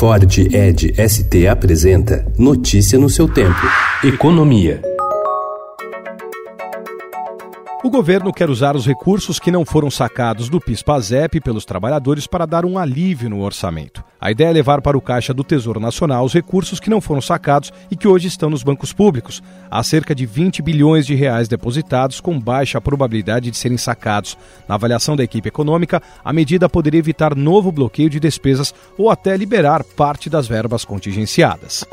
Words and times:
Ford 0.00 0.24
Ed 0.50 0.94
ST 0.96 1.46
apresenta 1.46 2.24
Notícia 2.38 2.98
no 2.98 3.10
seu 3.10 3.28
tempo. 3.28 3.60
Economia. 4.02 4.80
O 7.84 7.90
governo 7.90 8.32
quer 8.32 8.48
usar 8.48 8.74
os 8.74 8.86
recursos 8.86 9.38
que 9.38 9.50
não 9.50 9.62
foram 9.62 9.90
sacados 9.90 10.48
do 10.48 10.58
PIS-PASEP 10.58 11.42
pelos 11.42 11.66
trabalhadores 11.66 12.26
para 12.26 12.46
dar 12.46 12.64
um 12.64 12.78
alívio 12.78 13.28
no 13.28 13.42
orçamento. 13.42 14.02
A 14.20 14.30
ideia 14.30 14.48
é 14.48 14.52
levar 14.52 14.82
para 14.82 14.98
o 14.98 15.00
Caixa 15.00 15.32
do 15.32 15.42
Tesouro 15.42 15.80
Nacional 15.80 16.24
os 16.24 16.34
recursos 16.34 16.78
que 16.78 16.90
não 16.90 17.00
foram 17.00 17.22
sacados 17.22 17.72
e 17.90 17.96
que 17.96 18.06
hoje 18.06 18.28
estão 18.28 18.50
nos 18.50 18.62
bancos 18.62 18.92
públicos. 18.92 19.42
Há 19.70 19.82
cerca 19.82 20.14
de 20.14 20.26
20 20.26 20.60
bilhões 20.60 21.06
de 21.06 21.14
reais 21.14 21.48
depositados 21.48 22.20
com 22.20 22.38
baixa 22.38 22.80
probabilidade 22.80 23.50
de 23.50 23.56
serem 23.56 23.78
sacados. 23.78 24.36
Na 24.68 24.74
avaliação 24.74 25.16
da 25.16 25.24
equipe 25.24 25.48
econômica, 25.48 26.02
a 26.22 26.32
medida 26.34 26.68
poderia 26.68 26.98
evitar 26.98 27.34
novo 27.34 27.72
bloqueio 27.72 28.10
de 28.10 28.20
despesas 28.20 28.74
ou 28.98 29.08
até 29.08 29.34
liberar 29.36 29.82
parte 29.82 30.28
das 30.28 30.46
verbas 30.46 30.84
contingenciadas. 30.84 31.86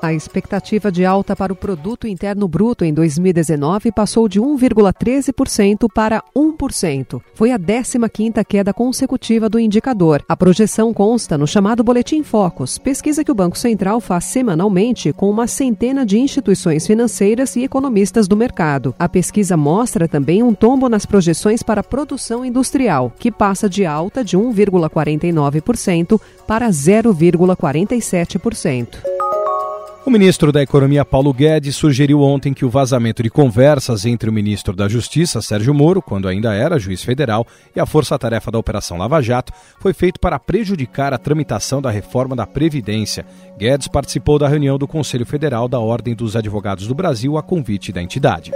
A 0.00 0.14
expectativa 0.14 0.92
de 0.92 1.04
alta 1.04 1.34
para 1.34 1.52
o 1.52 1.56
produto 1.56 2.06
interno 2.06 2.46
bruto 2.46 2.84
em 2.84 2.94
2019 2.94 3.90
passou 3.90 4.28
de 4.28 4.40
1,13% 4.40 5.88
para 5.92 6.22
1%. 6.36 7.20
Foi 7.34 7.50
a 7.50 7.58
15ª 7.58 8.44
queda 8.44 8.72
consecutiva 8.72 9.48
do 9.48 9.58
indicador. 9.58 10.24
A 10.28 10.36
projeção 10.36 10.94
consta 10.94 11.36
no 11.36 11.48
chamado 11.48 11.82
Boletim 11.82 12.22
Focus, 12.22 12.78
pesquisa 12.78 13.24
que 13.24 13.32
o 13.32 13.34
Banco 13.34 13.58
Central 13.58 14.00
faz 14.00 14.26
semanalmente 14.26 15.12
com 15.12 15.28
uma 15.28 15.48
centena 15.48 16.06
de 16.06 16.16
instituições 16.16 16.86
financeiras 16.86 17.56
e 17.56 17.64
economistas 17.64 18.28
do 18.28 18.36
mercado. 18.36 18.94
A 19.00 19.08
pesquisa 19.08 19.56
mostra 19.56 20.06
também 20.06 20.44
um 20.44 20.54
tombo 20.54 20.88
nas 20.88 21.04
projeções 21.04 21.60
para 21.60 21.80
a 21.80 21.84
produção 21.84 22.44
industrial, 22.44 23.12
que 23.18 23.32
passa 23.32 23.68
de 23.68 23.84
alta 23.84 24.22
de 24.22 24.38
1,49% 24.38 26.20
para 26.46 26.68
0,47%. 26.68 29.17
O 30.08 30.10
ministro 30.10 30.50
da 30.50 30.62
Economia 30.62 31.04
Paulo 31.04 31.34
Guedes 31.34 31.76
sugeriu 31.76 32.22
ontem 32.22 32.54
que 32.54 32.64
o 32.64 32.70
vazamento 32.70 33.22
de 33.22 33.28
conversas 33.28 34.06
entre 34.06 34.30
o 34.30 34.32
ministro 34.32 34.74
da 34.74 34.88
Justiça, 34.88 35.42
Sérgio 35.42 35.74
Moro, 35.74 36.00
quando 36.00 36.26
ainda 36.26 36.54
era 36.54 36.78
juiz 36.78 37.02
federal, 37.02 37.46
e 37.76 37.78
a 37.78 37.84
força-tarefa 37.84 38.50
da 38.50 38.58
Operação 38.58 38.96
Lava 38.96 39.20
Jato 39.20 39.52
foi 39.78 39.92
feito 39.92 40.18
para 40.18 40.38
prejudicar 40.38 41.12
a 41.12 41.18
tramitação 41.18 41.82
da 41.82 41.90
reforma 41.90 42.34
da 42.34 42.46
Previdência. 42.46 43.26
Guedes 43.58 43.86
participou 43.86 44.38
da 44.38 44.48
reunião 44.48 44.78
do 44.78 44.88
Conselho 44.88 45.26
Federal 45.26 45.68
da 45.68 45.78
Ordem 45.78 46.14
dos 46.14 46.36
Advogados 46.36 46.86
do 46.86 46.94
Brasil 46.94 47.36
a 47.36 47.42
convite 47.42 47.92
da 47.92 48.02
entidade. 48.02 48.50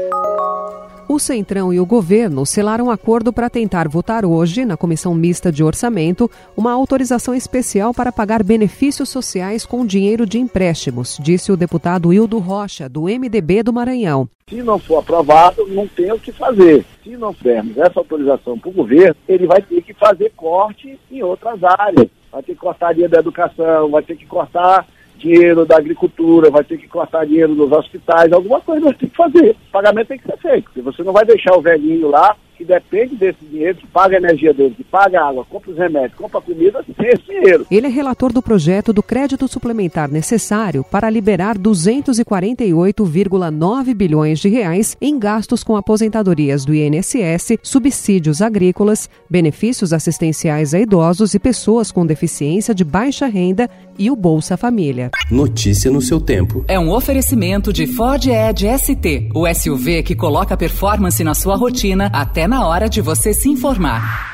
O 1.12 1.18
Centrão 1.18 1.74
e 1.74 1.78
o 1.78 1.84
governo 1.84 2.46
selaram 2.46 2.86
um 2.86 2.90
acordo 2.90 3.34
para 3.34 3.50
tentar 3.50 3.86
votar 3.86 4.24
hoje, 4.24 4.64
na 4.64 4.78
Comissão 4.78 5.14
Mista 5.14 5.52
de 5.52 5.62
Orçamento, 5.62 6.30
uma 6.56 6.72
autorização 6.72 7.34
especial 7.34 7.92
para 7.92 8.10
pagar 8.10 8.42
benefícios 8.42 9.10
sociais 9.10 9.66
com 9.66 9.84
dinheiro 9.84 10.24
de 10.24 10.38
empréstimos, 10.38 11.18
disse 11.20 11.52
o 11.52 11.56
deputado 11.56 12.14
Hildo 12.14 12.38
Rocha, 12.38 12.88
do 12.88 13.02
MDB 13.02 13.62
do 13.62 13.74
Maranhão. 13.74 14.26
Se 14.48 14.62
não 14.62 14.78
for 14.78 15.00
aprovado, 15.00 15.66
não 15.68 15.86
tem 15.86 16.10
o 16.10 16.18
que 16.18 16.32
fazer. 16.32 16.82
Se 17.04 17.10
não 17.10 17.36
dermos 17.42 17.76
essa 17.76 18.00
autorização 18.00 18.58
para 18.58 18.70
o 18.70 18.72
governo, 18.72 19.14
ele 19.28 19.46
vai 19.46 19.60
ter 19.60 19.82
que 19.82 19.92
fazer 19.92 20.32
corte 20.34 20.98
em 21.10 21.22
outras 21.22 21.62
áreas. 21.62 22.08
Vai 22.32 22.42
ter 22.42 22.54
que 22.54 22.58
cortar 22.58 22.94
dinheiro 22.94 23.12
da 23.12 23.20
educação, 23.20 23.90
vai 23.90 24.02
ter 24.02 24.16
que 24.16 24.24
cortar 24.24 24.88
dinheiro 25.22 25.64
da 25.64 25.76
agricultura, 25.76 26.50
vai 26.50 26.64
ter 26.64 26.76
que 26.76 26.88
cortar 26.88 27.24
dinheiro 27.24 27.54
dos 27.54 27.70
hospitais, 27.70 28.32
alguma 28.32 28.60
coisa 28.60 28.92
ter 28.92 29.08
que 29.08 29.16
fazer. 29.16 29.50
O 29.68 29.72
pagamento 29.72 30.08
tem 30.08 30.18
que 30.18 30.26
ser 30.26 30.36
feito. 30.38 30.70
Você 30.82 31.02
não 31.02 31.12
vai 31.12 31.24
deixar 31.24 31.56
o 31.56 31.62
velhinho 31.62 32.10
lá 32.10 32.36
que 32.56 32.64
depende 32.64 33.16
desse 33.16 33.44
dinheiro, 33.44 33.76
que 33.78 33.86
paga 33.86 34.16
a 34.16 34.18
energia 34.18 34.54
dele, 34.54 34.74
que 34.76 34.84
paga 34.84 35.20
a 35.20 35.28
água, 35.28 35.44
compra 35.44 35.70
os 35.70 35.78
remédios, 35.78 36.14
compra 36.14 36.38
a 36.38 36.42
comida, 36.42 36.84
sem 36.84 36.94
esse 37.08 37.24
dinheiro. 37.24 37.66
Ele 37.70 37.86
é 37.86 37.90
relator 37.90 38.32
do 38.32 38.42
projeto 38.42 38.92
do 38.92 39.02
crédito 39.02 39.48
suplementar 39.48 40.10
necessário 40.10 40.84
para 40.84 41.08
liberar 41.10 41.58
248,9 41.58 43.94
bilhões 43.94 44.40
de 44.40 44.48
reais 44.48 44.96
em 45.00 45.18
gastos 45.18 45.64
com 45.64 45.76
aposentadorias 45.76 46.64
do 46.64 46.74
INSS, 46.74 47.58
subsídios 47.62 48.42
agrícolas, 48.42 49.08
benefícios 49.28 49.92
assistenciais 49.92 50.72
a 50.74 50.80
idosos 50.80 51.34
e 51.34 51.38
pessoas 51.38 51.92
com 51.92 52.06
deficiência 52.06 52.74
de 52.74 52.84
baixa 52.84 53.26
renda 53.26 53.68
e 53.98 54.10
o 54.10 54.16
Bolsa 54.16 54.56
Família. 54.56 55.10
Notícia 55.30 55.90
no 55.90 56.00
seu 56.00 56.18
tempo. 56.20 56.64
É 56.68 56.78
um 56.78 56.90
oferecimento 56.90 57.72
de 57.72 57.86
Ford 57.86 58.26
Edge 58.26 58.66
ST, 58.78 59.30
o 59.34 59.46
SUV 59.52 60.02
que 60.02 60.14
coloca 60.14 60.56
performance 60.56 61.22
na 61.24 61.34
sua 61.34 61.56
rotina 61.56 62.08
até 62.12 62.41
na 62.48 62.66
hora 62.66 62.88
de 62.88 63.00
você 63.00 63.32
se 63.34 63.48
informar. 63.48 64.31